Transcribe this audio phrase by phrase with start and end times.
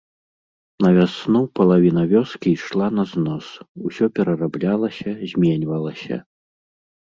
[0.85, 3.47] На вясну палавіна вёскі ішла на знос,
[3.91, 6.23] усё перараблялася, зменьвалася.